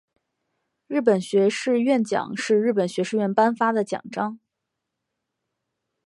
[0.87, 4.39] 日本学士院奖是日本学士院颁发的奖章。